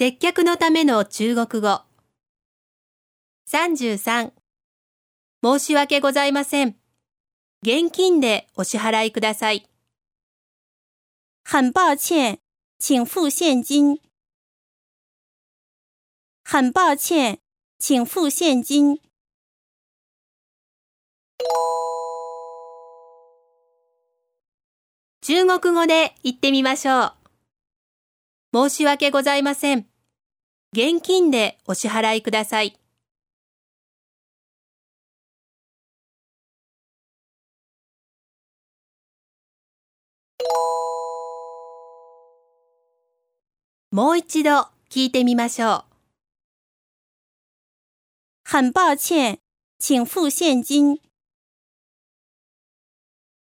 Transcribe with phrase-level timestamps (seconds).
[0.00, 1.80] 接客のための中国語。
[3.50, 4.30] 33
[5.42, 6.76] 申し訳ございません。
[7.62, 9.68] 現金でお支払いください。
[11.42, 12.38] 很抱歉，
[12.78, 13.98] 请付现金。
[16.44, 17.40] 很抱歉，
[17.80, 19.00] 请付现金。
[25.22, 27.17] 中国語で言ってみましょう。
[28.60, 29.86] 申し訳ございません。
[30.72, 32.76] 現金でお支払いください。
[43.92, 44.50] もう一度
[44.90, 45.84] 聞いてみましょう。
[48.44, 49.38] 很抱歉，
[49.78, 50.98] 请付现金。